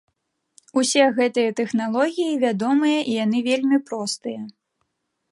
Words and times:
Усе 0.81 1.03
гэтыя 1.17 1.49
тэхналогіі 1.59 2.39
вядомыя 2.45 2.99
і 3.09 3.17
яны 3.25 3.39
вельмі 3.49 3.77
простыя. 3.91 4.41